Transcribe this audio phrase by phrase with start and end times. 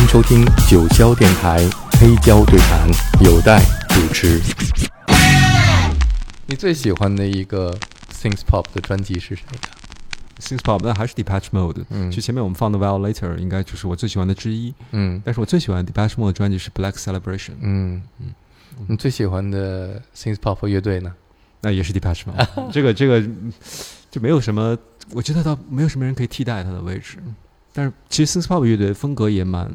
[0.00, 1.58] 迎收听九霄电台
[2.00, 2.88] 黑胶对谈，
[3.24, 4.40] 有待主持。
[6.46, 7.76] 你最喜欢的一个
[8.12, 9.68] Things Pop 的专辑是谁的
[10.40, 11.84] ？Synth Pop，那还是 Depeche Mode。
[11.90, 18.32] 嗯就前面我们放的 Violator 应该就是我最喜欢的之一，嗯但是我最喜欢 Depeche Mode 的专辑是 Black Celebration，嗯嗯，
[18.88, 21.12] 你最喜欢的 Things Pop 乐队呢？
[21.60, 22.70] 那也是 Depeche Mode。
[22.72, 23.52] 这个这个嗯
[24.10, 24.76] 就没有什么，
[25.12, 27.18] 我觉得倒没有什么人可以替代他的位置。
[27.72, 29.70] 但是其实 Synth Pop 乐队风格也蛮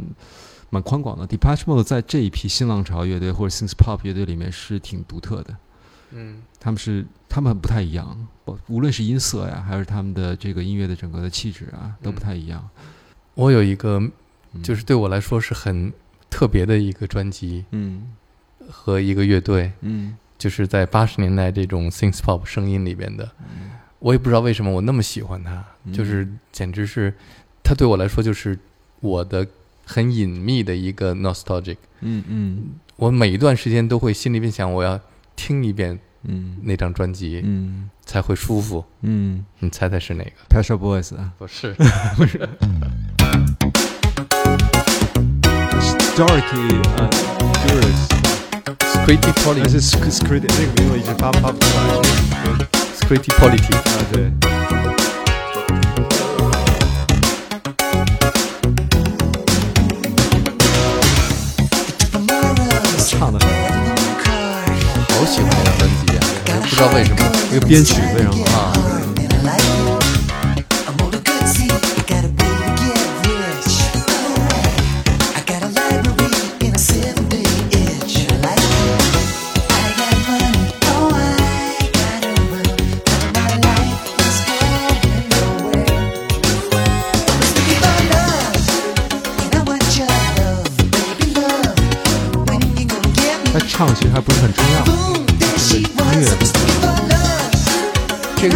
[0.69, 5.55] 蛮宽广的，Depeche Mode 在这一批新浪潮乐队或者 Synth Pop 乐队里面是挺独特的。
[6.11, 12.67] 嗯他们是他们不太一样，不无论是音色呀，还是他们的这个音乐的整个的气质啊，都不太一样。
[13.33, 13.99] 我有一个，
[14.53, 15.91] 嗯就是对我来说是很
[16.29, 18.13] 特别的一个专辑嗯
[18.70, 23.29] 和一个乐队，嗯就是在八十年代这种 Things Pop 声音里边的。
[23.99, 27.13] 我也不知道为什么我那么喜欢它，嗯就是简直是，
[27.67, 28.57] 它对我来说就是
[29.02, 29.46] 我的
[29.85, 31.76] 很隐秘的一个 nostalgic。
[31.99, 32.63] 嗯嗯
[32.96, 34.98] 我每一段时间都会心里边想，我要
[35.35, 38.85] 听一遍嗯那张专辑嗯才会舒服。
[39.01, 41.76] 嗯你猜猜是哪个？p a s h a Boys 啊不是
[46.15, 48.07] ，，Dorothy 呃 d u r i s
[48.79, 52.01] Scritti 那 Polity 是 Screed 那个名我已经发发不出来了。
[52.99, 53.76] Scritti Polity。
[53.76, 53.79] 啊，
[54.12, 55.07] 对。
[65.58, 66.22] 那张专辑啊！
[66.47, 67.18] 我不知道为什么
[67.52, 68.97] 那个编曲非常好。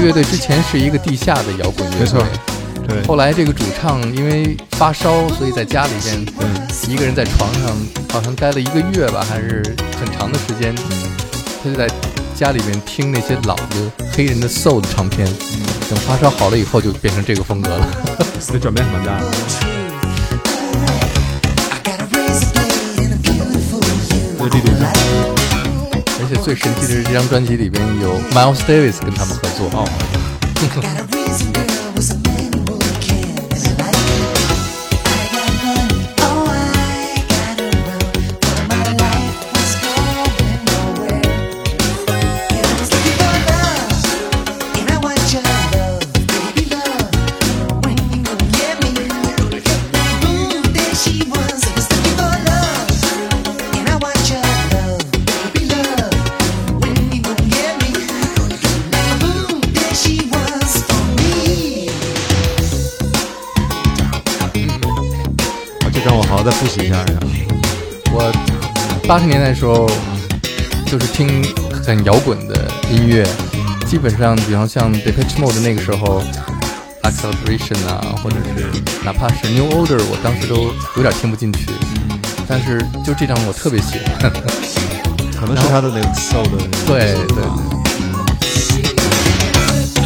[0.02, 2.26] 乐队之前是一个地下的摇滚乐队，没错
[2.88, 6.20] 对后来这个主唱因为发烧，所以在家里边
[6.88, 7.78] 一个人在床上，
[8.12, 9.64] 好像待了一个月吧，还是
[10.00, 10.76] 很长的时间。
[11.64, 11.88] 他就在
[12.36, 15.28] 家里边听那些老的黑人的 soul 的唱片，
[15.88, 17.88] 等发烧好了以后，就变成这个风格了。
[18.52, 19.26] 这转变还蛮大的。
[26.32, 29.68] 而且最神奇的是，这张专辑里边有 Miles Davis 跟他们合作。
[29.76, 29.86] 哦，
[66.42, 67.06] 好好再复习一下。
[68.12, 68.32] 我
[69.08, 69.88] 八十年代的时候，
[70.88, 71.44] 就是听
[71.86, 73.24] 很摇滚的音乐，
[73.86, 76.24] 基本上，比方像 Depeche Mode 那个时候
[77.04, 78.66] ，Black Celebration 啊，或者是
[79.06, 81.68] 哪怕是 New Order，我当时都有点听不进去。
[82.48, 84.32] 但是就这张我特别喜欢。
[85.40, 86.58] 可能是他的那个 soul 的。
[86.88, 87.44] 对对对。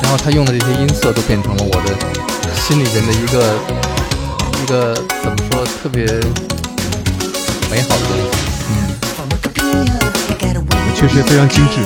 [0.03, 1.95] 然后他用的这些音色都变成了我的
[2.67, 3.57] 心里边的一个
[4.65, 6.07] 一个怎么说特别
[7.69, 8.33] 美好的东西。
[10.95, 11.81] 确实非常精致。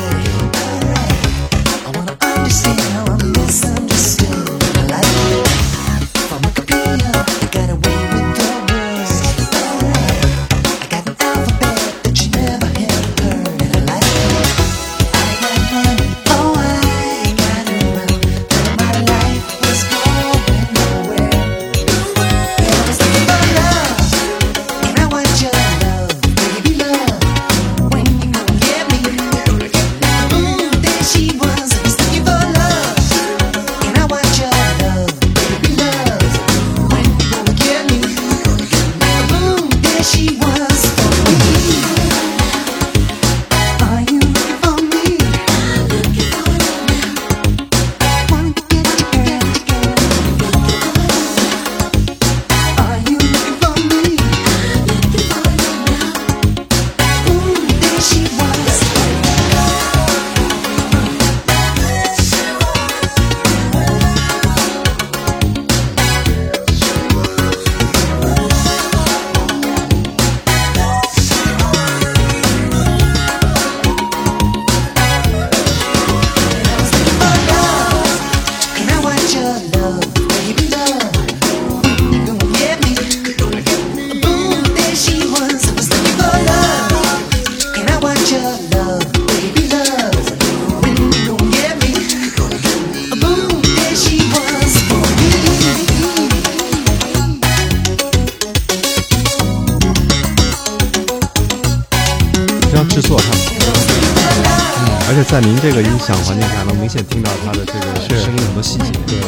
[105.62, 109.20] 这个音响环境下能明显听到他的这个声音，很多细节，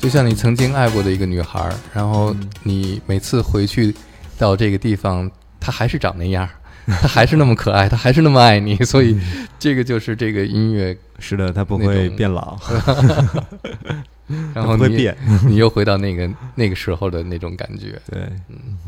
[0.00, 2.32] 就像你曾经爱过的一个女孩，然后
[2.62, 3.92] 你每次回去
[4.38, 5.28] 到这个地方，
[5.58, 6.48] 她还是长那样。
[6.92, 9.18] 儿，她还是那么可爱，他还是那么爱你， 所以
[9.58, 10.96] 这个就是这个音乐。
[11.20, 12.56] 是的，他不会变老，
[14.54, 15.16] 然后你会变。
[15.46, 18.00] 你又回到那个那个时候的那种感觉。
[18.10, 18.78] 对，嗯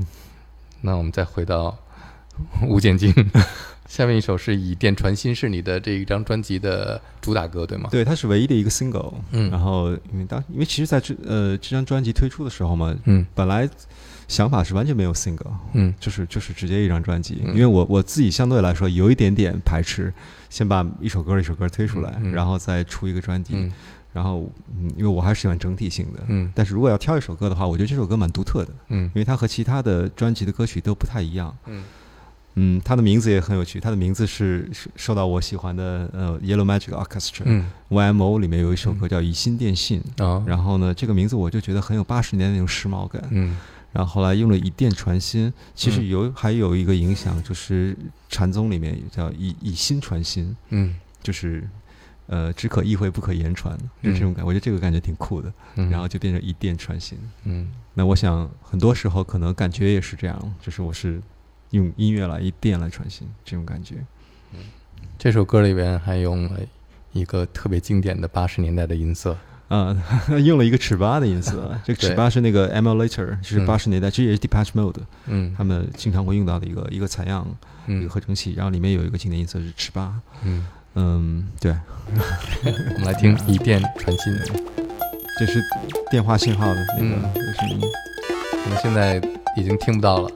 [0.82, 1.76] 那我们再回到
[2.68, 3.12] 《无间境》，
[3.88, 7.88] 下面一首是以电传心，是你的这一张专辑的主打歌，对吗？
[7.90, 9.12] 对，它是唯一的一个 single。
[9.32, 13.68] 嗯然后因为当因为其实在这呃这张专辑推出的时候嘛，嗯本来
[14.30, 17.42] 想法是完全没有 single，嗯就是就是直接一张专辑。
[17.44, 20.12] 嗯因为我我自己相对来说有一点点排斥，
[20.48, 23.54] 先把一首歌一首歌推出来，然后再出一个专辑。
[23.56, 23.72] 嗯
[24.12, 26.20] 然后嗯，因为我还是喜欢整体性的。
[26.28, 31.56] 嗯但是如果要挑一首歌的话，我觉得这首歌蛮独特的，嗯因为它和其他的专辑的歌曲都不太一样。
[31.66, 31.84] 嗯
[32.56, 43.22] 嗯，它的名字也很有趣，它的名字是是受到我喜欢的呃 Yellow Magic Orchestra、嗯 YMO 里面有一首歌叫《以心电信》，啊，然后呢，这个名字我就觉得很有八十年那种时髦感。
[43.30, 43.56] 嗯
[43.92, 47.96] 然后后来用了以电传心，其实嗯有、还有一个影响，就是
[48.28, 51.68] 禅宗里面有叫以以心传心，嗯就是
[52.26, 55.52] 呃只可意会不可言传，就这种感，我觉得这个感觉挺酷的。
[55.74, 57.18] 嗯，然后就变成以电传心。
[57.44, 61.20] 嗯那我想很多时候可能感觉也是这样，就是我是
[61.70, 63.96] 用音乐来以电来传心这种感觉。
[65.18, 66.60] 这首歌里边还用了
[67.12, 69.36] 一个特别经典的八十年代的音色，
[69.70, 69.96] 啊、
[70.44, 73.66] 用了一个尺八的音色， 这个尺八是那个 Emulator，就是嗯。
[73.66, 74.96] 八十年代，其实也是 Depeche Mode
[75.26, 75.54] 嗯。
[75.56, 77.46] 他们经常会用到的一个一个采样
[77.86, 80.12] 一嗯个合成器，然后里面有一个经典音色是尺八。
[80.44, 81.72] 嗯，嗯，对，
[82.66, 84.36] 我们来听以电传心。
[85.38, 85.62] 这是
[86.10, 87.30] 电话信号的那个嗯。
[87.32, 87.80] 那个声音。
[88.64, 89.22] 我们现在
[89.56, 90.30] 已经听不到了，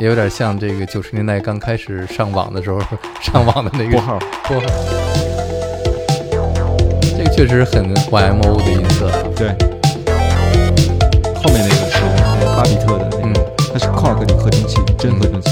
[0.00, 2.80] 也有点像这个九十年代刚开始上网的时候
[3.22, 4.18] 上网的那个拨号，
[4.48, 5.31] 拨号。
[7.24, 9.06] 这个确实很 YMO 的音色。
[9.08, 9.48] 啊，对，
[11.36, 12.00] 后面那个是
[12.56, 13.32] 巴比特的那嗯。
[13.32, 13.40] 个，
[13.72, 15.50] 它是 Korg 的合成器，真合成器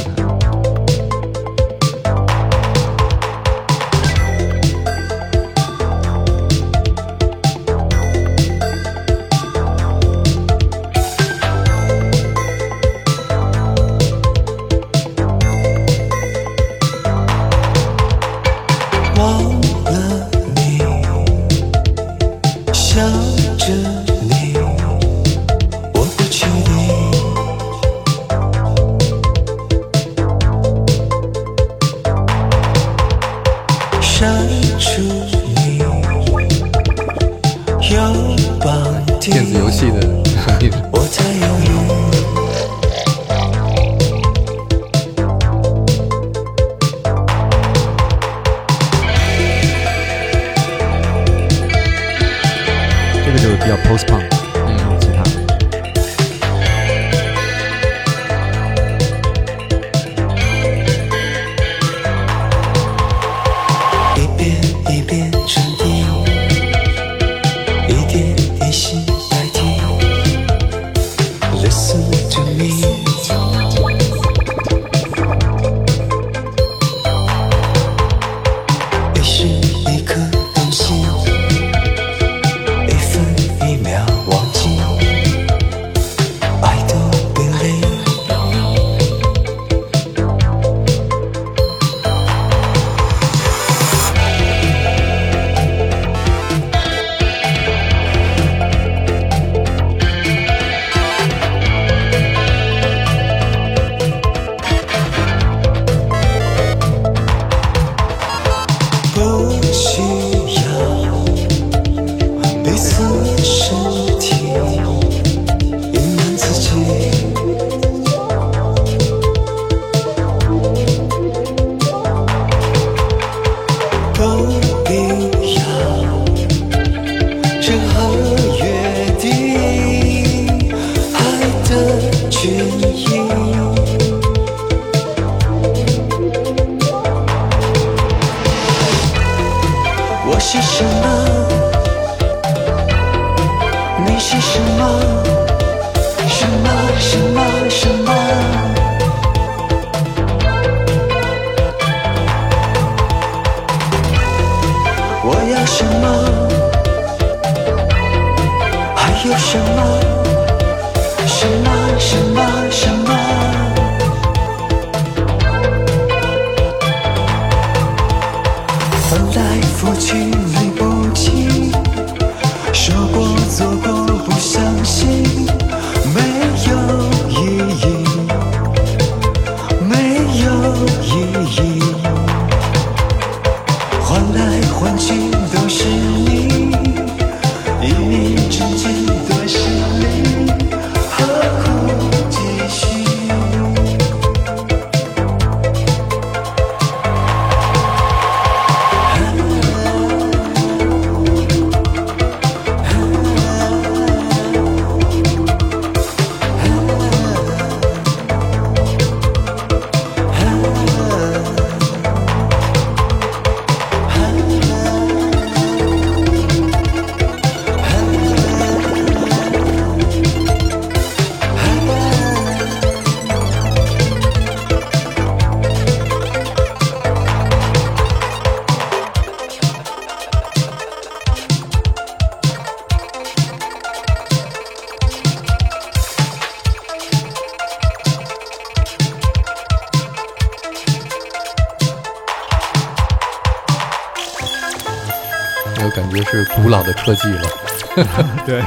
[247.04, 247.48] 科技了。
[248.46, 248.62] 对，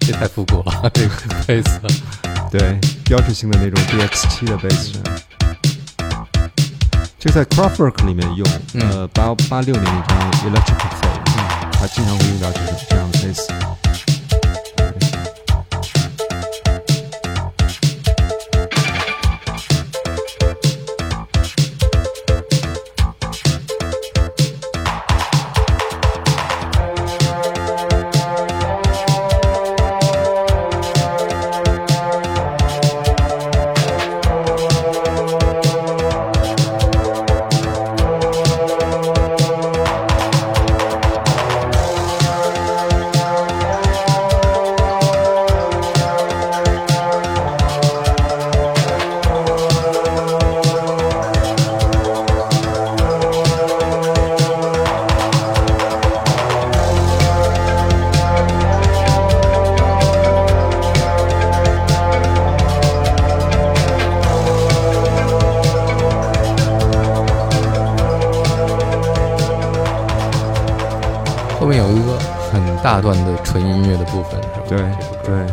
[0.00, 1.14] 这太复古了， 这个
[1.46, 1.80] 贝斯。
[2.50, 5.02] 对，标志性的那种 DX 七的贝斯声。
[7.18, 13.52] 这个在 Kraftwerk 里面用，嗯呃，八八六年那张 Electric Cafe，他经常会用到这种这样的贝斯。
[72.88, 74.64] 大段的纯音乐的部分，是吧？
[74.66, 75.44] 对这首歌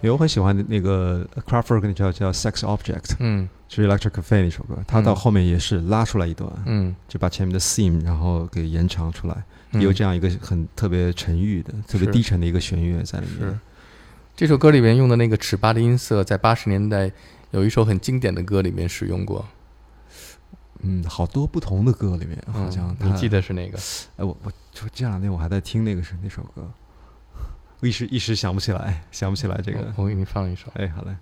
[0.00, 13.60] 对很喜欢的那个 Kraftwerk 那叫叫 Sex Object，嗯是 Electric Cafe 那首歌，他到嗯后面也是拉出来一段，嗯就把前面的 theme 然后给延长出来，嗯，有这样一个很特别沉郁的、特别低沉的一个弦乐在里是面。
[14.34, 17.12] 这首歌里面用的那个尺八的音色，在八十年代
[17.50, 19.44] 有一首很经典的歌里面使用过，
[20.80, 23.28] 嗯，好多不同的歌里面，好像嗯你记？
[23.28, 23.78] 得是哪个？
[24.16, 24.50] 哎，我我
[24.82, 26.70] 就这两天我还在听那个是那首歌，
[27.80, 29.92] 我一时一时想不起来，想不起来这个。
[29.96, 30.70] 我我给你放一首。
[30.74, 31.16] 哎，好嘞。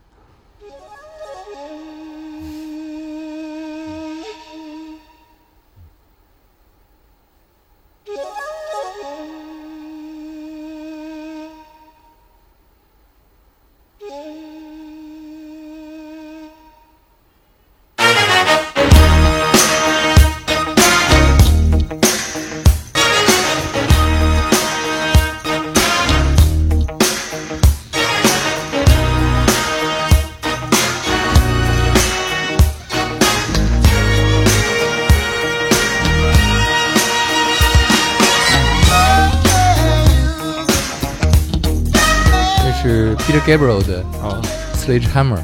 [43.51, 44.43] Gabriel 的啊、哦、
[44.77, 45.43] ，Sledgehammer，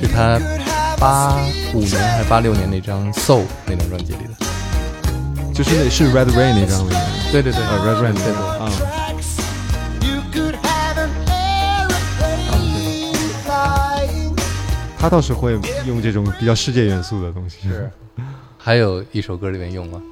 [0.00, 0.40] 是他
[0.98, 1.36] 八
[1.72, 4.30] 五年还是八六年那张 Soul 那张专辑里的，
[5.54, 8.34] 就是那是 Red Rain 那张里面，对对对，Red Rain 对对。
[8.34, 8.68] 啊。
[14.98, 15.52] 他倒是会
[15.86, 17.88] 用这种比较世界元素的东西，是。
[18.58, 20.02] 还有一首歌里面用吗？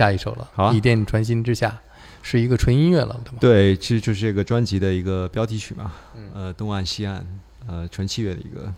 [0.00, 0.48] 下一首了。
[0.54, 1.78] 好啊以电传心之下，
[2.22, 3.38] 是一个纯音乐了，对吗？
[3.38, 7.22] 对，其实就是这个专辑的一个标题曲嘛，嗯呃，东岸西岸，
[7.68, 8.72] 呃，纯器乐的一个。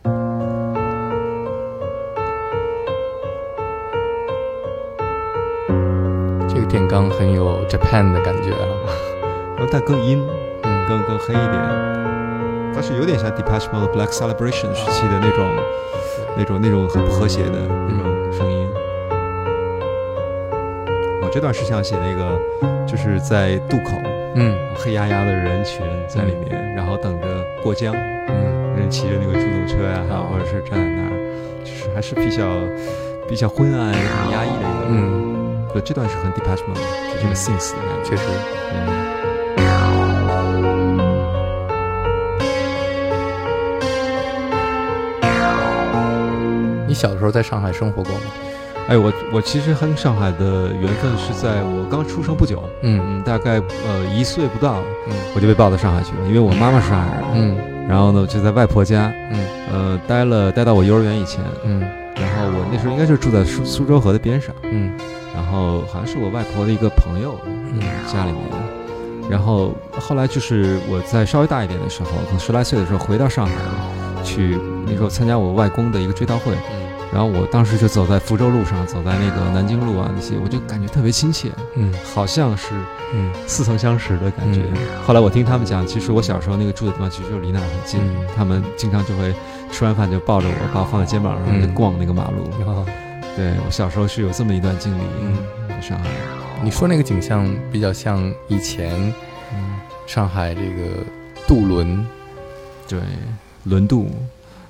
[6.48, 8.66] 这个电钢很有 Japan 的感觉啊。
[9.56, 10.20] 然后但更阴，
[10.64, 11.54] 嗯，更更黑一点，
[12.74, 15.48] 但是有点像 Depeche Mode Black Celebration 时期的那种、
[16.36, 18.21] 那种、那种很不和谐的那种
[21.32, 22.38] 这段是想写那个，
[22.86, 23.92] 就是在渡口，
[24.34, 27.26] 嗯黑压压的人群在里面，然后等着
[27.62, 31.10] 过江，嗯人骑着那个出租车呀、哦或者是站在那儿，
[31.64, 32.50] 就是还是比较
[33.26, 34.86] 比较昏暗、很压抑的一个。
[34.90, 36.74] 嗯，对，这段是很 Mode，
[37.14, 38.10] 就这个 synth 的感觉。
[38.10, 38.24] 确实。
[38.74, 39.00] 嗯。
[46.86, 48.20] 你小的时候在上海生活过吗？
[48.88, 53.00] 哎，我我其实和上海的缘分是在我刚出生不久，嗯。
[53.04, 55.14] 嗯，大概呃一岁不到，嗯。
[55.34, 57.56] 我就被抱到上海去了，因为我妈妈是上海人，嗯。
[57.88, 59.46] 然后呢就在外婆家，嗯。
[59.72, 61.80] 呃，待了待到我幼儿园以前，嗯。
[62.16, 64.92] 然后我那时候应该是住在苏苏州河的边上，嗯。
[65.34, 67.80] 然后好像是我外婆的一个朋友嗯。
[68.06, 68.42] 家里面，
[69.30, 73.54] 然后后来就是我在稍微大一点的时候，可能十来岁的时候回到上海
[74.24, 76.81] 去，那时候参加我外公的一个追悼会，嗯
[77.12, 81.92] 然后我当时就走在福州路上，走在那个南京路啊那些，我就感觉特别亲切，嗯。
[82.14, 82.68] 好像是
[83.14, 83.30] 嗯。
[83.46, 84.62] 似曾相识的感觉。
[84.72, 84.78] 嗯。
[85.04, 88.26] 后来我听他们讲，其实我小时候那个住的地方其实就离那儿很近，嗯。
[88.34, 89.34] 他们经常就会
[89.70, 92.44] 吃完饭就抱着我，把我放在肩膀上嗯就逛那个马路。
[92.66, 92.86] 啊，
[93.36, 95.36] 对我小时候是有这么一段经历，嗯。
[95.68, 96.08] 在上海。
[96.64, 99.12] 你说那个景象比较像以前
[99.52, 99.74] 嗯，
[100.06, 101.04] 上海这个
[101.46, 102.06] 渡轮，
[102.88, 103.00] 对，
[103.64, 104.08] 轮渡，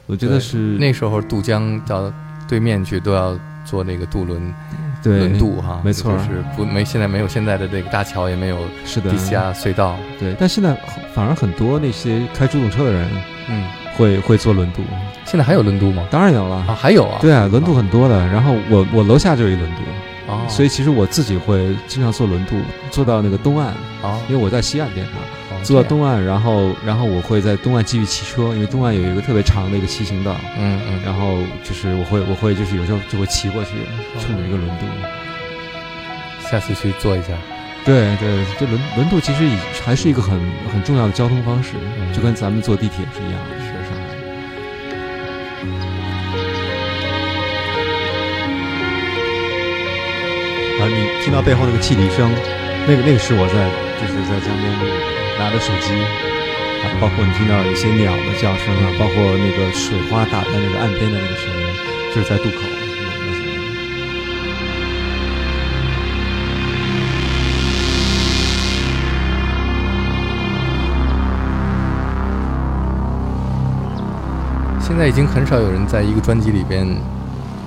[0.06, 2.12] 我觉得是那时候渡江到
[2.48, 4.54] 对面去都要坐那个渡轮
[5.02, 6.12] 对轮渡哈，没错。
[6.12, 9.10] 就是不没现在没有现在的这个大桥，也没有是的。
[9.10, 10.76] 地下隧道，对，但现在
[11.14, 13.08] 反而很多那些开出租车的人
[13.48, 13.64] 嗯，
[13.96, 14.82] 会会坐轮渡，
[15.24, 16.06] 现在还有轮渡吗？
[16.10, 16.56] 当然有了。
[16.68, 18.26] 啊，还有啊，对啊，轮渡很多的。
[18.28, 22.56] 然后我我楼下就有一轮渡，哦，所以其实我自己会经常坐轮渡，
[22.90, 25.26] 坐到那个东岸，哦，因为我在西岸边上，哦
[25.62, 33.70] 坐到，东岸，然后然后我会在东岸继续骑车，因为东岸有一个特别长的一个骑行道，嗯嗯，然后就是我会我会就是有时候就会骑过去，
[34.20, 34.86] 冲着一个轮渡。
[36.50, 37.28] 下次去坐一下，
[37.82, 40.38] 对对，这轮轮渡其实已还是一个很
[40.70, 43.56] 很重要的交通方式，嗯就跟咱们坐地铁是一样的。
[43.58, 44.02] 是上海。
[50.82, 52.30] 啊，你听到背后那个汽笛声，
[52.86, 61.62] 那个那个是我在就是在江边拿着手机，啊，包括你听到一些鸟的叫声啊，包括那个水花打在那个岸边的那个声音，
[62.14, 62.58] 就是在渡口。
[74.80, 76.86] 现在已经很少有人在一个专辑里边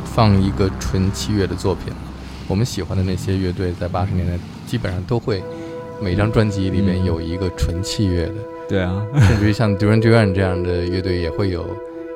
[0.05, 1.95] 放一个纯器乐的作品了。
[2.47, 4.33] 我们喜欢的那些乐队，在八十年代
[4.67, 5.43] 基本上都会
[5.99, 8.33] 每张专辑里边嗯有一个纯器乐的，
[8.67, 11.65] 对啊，甚至于像 Duran Duran 这样的乐队也会有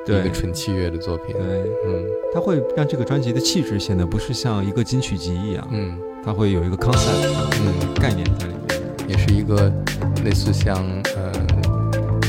[0.06, 1.34] 一个纯器乐的作品。
[1.34, 7.26] 对，嗯它会让这个专辑的气质显得不是像一个金曲集一样，嗯它会有一个 concept，
[7.60, 8.60] 嗯，概念在里面。
[9.08, 9.72] 也是一个
[10.24, 10.76] 类似像
[11.16, 11.32] 呃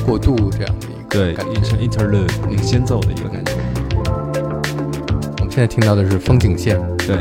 [0.04, 1.86] 过渡这样的一个对，感像觉。
[1.86, 3.52] interlude 那个先奏的一个感觉。
[5.38, 6.80] 我们现在听到的是风景线。
[6.98, 7.18] 对，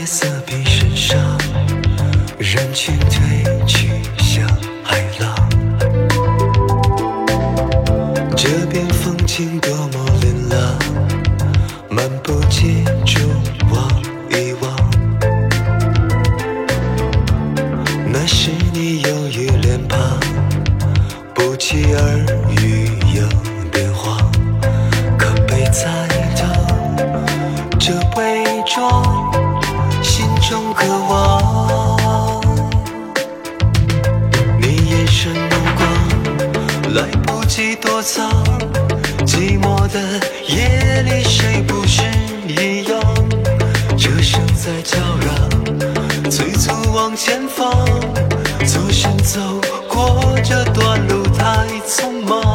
[0.00, 0.39] listen.
[47.16, 47.70] 前方。
[48.66, 49.40] 左身走
[49.88, 52.49] 过这段路太匆忙，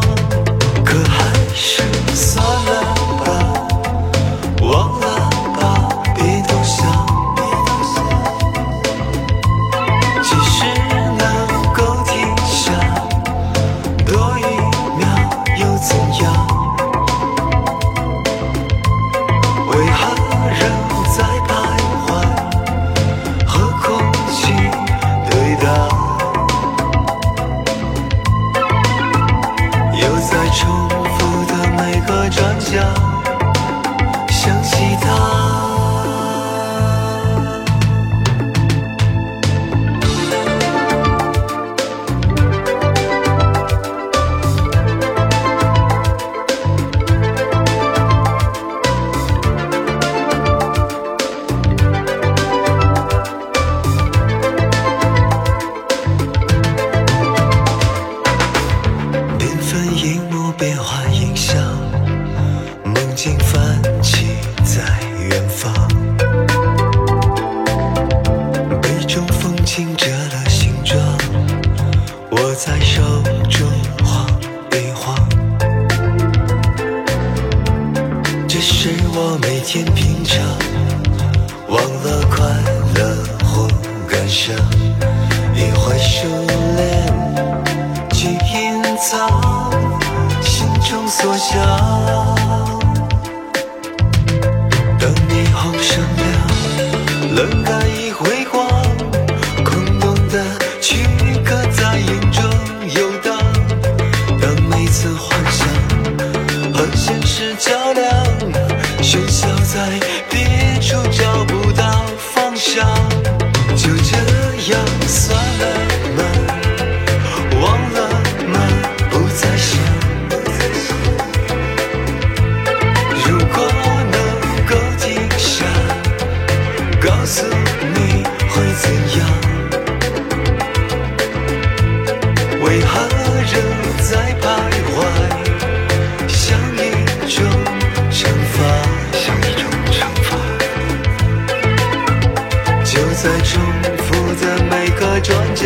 [145.25, 145.65] 转角。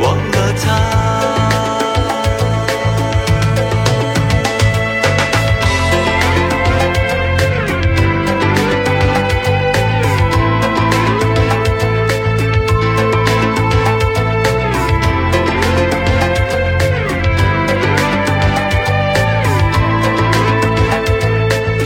[0.00, 0.64] 忘了他。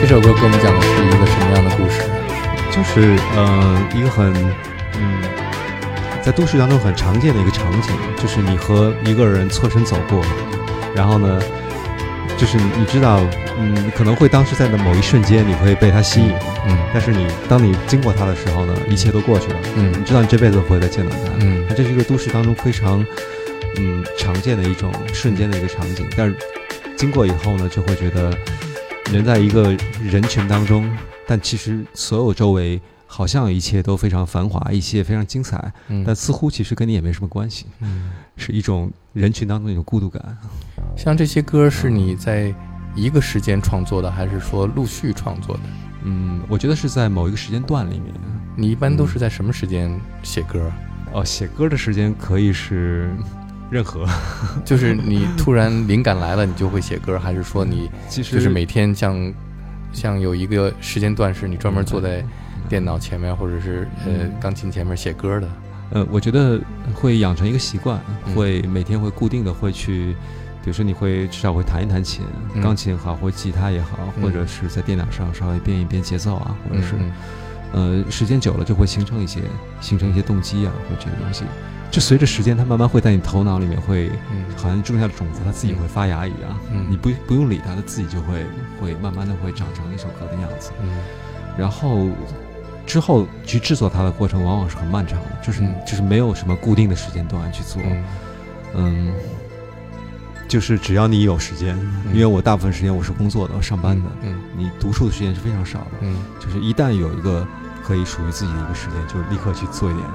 [0.01, 2.01] 这首歌给我们讲的是一个什么样的故事？
[2.71, 4.33] 就是呃一个很，
[6.27, 10.21] 在都市当中很常见的一个场景，就是你和一个人侧身走过，
[10.93, 11.41] 然后呢，
[12.37, 13.25] 就是你知道，
[13.57, 16.35] 嗯，可能会当时在的某一瞬间你会被他吸引，
[16.67, 19.93] 嗯但是你当你经过他的时候呢，一切都过去了，嗯。
[19.97, 21.65] 你知道你这辈子不会再见到他，嗯。
[21.69, 23.07] 那这是一个都市当中非常
[23.77, 26.37] 嗯常见的一种瞬间的一个场景，但是
[26.97, 28.37] 经过以后呢，就会觉得
[29.13, 30.91] 人在一个人群当中，
[31.25, 40.37] 但其实所有周围好像一切都非常繁华，一切非常精彩，嗯但似乎其实跟你也没什么关系，嗯，是一种人群当中的一种孤独感。
[40.97, 42.53] 像这些歌是你在
[42.95, 45.63] 一个时间创作的，还是说陆续创作的？
[46.05, 48.13] 嗯，我觉得是在某一个时间段里面，
[48.57, 49.91] 你一般都是在什么时间
[50.23, 50.71] 写歌？
[51.13, 53.11] 哦，写歌的时间可以是
[53.71, 54.07] 任何，
[54.65, 59.33] 就是你突然灵感来了，你就会写歌，还是说你其实就是每天像
[59.93, 62.25] 像有一个时间段是你专门坐在
[62.69, 64.33] 电脑前面或者是呃嗯。
[64.41, 65.49] 钢琴前面写歌的？
[65.91, 66.61] 呃，我觉得
[66.95, 70.17] 会养成一个习惯，嗯会每天会固定的会去，
[70.63, 72.25] 比如说你会至少会弹一弹琴，
[72.55, 77.13] 嗯钢琴也好，或吉他也好，嗯或者是在电脑上稍微编一编节奏啊，或者是、嗯
[77.73, 79.41] 呃时间久了就会形成一些
[79.81, 81.45] 形成一些动机啊，或者这些东西，
[81.91, 84.45] 就随着时间它慢慢会在你头脑里面会嗯。
[84.57, 86.87] 好像种下的种子，它自己会发芽一样，嗯。
[86.89, 88.45] 你不不用理它，它自己就会
[88.81, 90.71] 会慢慢的会长成一首歌的样子。
[90.83, 90.89] 嗯。
[91.59, 92.09] 然后
[92.87, 95.75] 之后去制作它的过程往往是很漫长的，就是、嗯。
[95.87, 98.05] 就是没有什么固定的时间段去做，嗯。
[98.75, 99.13] 嗯，
[100.49, 101.77] 就是只要你有时间，
[102.13, 106.17] 因为我大部分时间我是工作的，我上班的，嗯你读书的时间是非常少的，嗯。
[106.39, 107.47] 就是一旦有一个
[107.83, 110.07] 可以属于自己的一个时间，就立刻去做一点，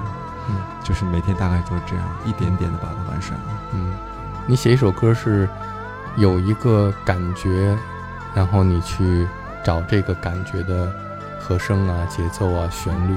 [0.49, 0.55] 嗯。
[0.83, 3.37] 就是每天大概就是这样一点点的把它完善。
[3.73, 3.93] 嗯，
[4.47, 5.47] 你写一首歌是
[6.17, 7.77] 有一个感觉，
[8.33, 9.27] 然后你去
[9.63, 10.91] 找这个感觉的
[11.41, 13.15] 和声啊、节奏啊、旋律，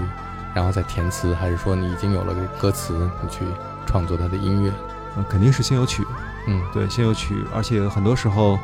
[0.54, 3.44] 然后再填词，还是说你已经有了个歌词，你去
[3.86, 4.72] 创作它的音乐？
[5.16, 6.02] 呃，肯定是先有曲，
[6.48, 6.60] 嗯。
[6.72, 8.58] 对，先有曲，而且很多时候，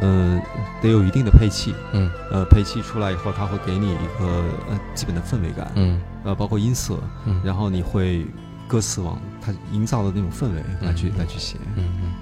[0.00, 0.40] 嗯、
[0.80, 2.08] 得有一定的配器，嗯。
[2.30, 6.00] 呃，配器出来以后，它会给你一个呃基本的氛围感，嗯。
[6.24, 8.26] 呃，包括音色，嗯，然后你会
[8.68, 11.18] 歌词往它营造的那种氛围来去、嗯。
[11.18, 11.56] 来去写。
[11.74, 12.12] 嗯嗯